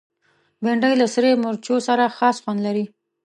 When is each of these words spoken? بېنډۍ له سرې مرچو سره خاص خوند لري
بېنډۍ 0.63 0.93
له 1.01 1.07
سرې 1.13 1.31
مرچو 1.43 1.75
سره 1.87 2.13
خاص 2.17 2.37
خوند 2.43 2.59
لري 2.67 2.85